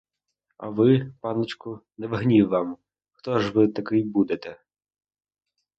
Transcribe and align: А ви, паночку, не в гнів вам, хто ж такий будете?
А 0.67 0.69
ви, 0.79 1.11
паночку, 1.21 1.79
не 1.97 2.07
в 2.07 2.15
гнів 2.15 2.47
вам, 2.49 2.77
хто 3.11 3.39
ж 3.39 3.67
такий 3.67 4.03
будете? 4.03 4.59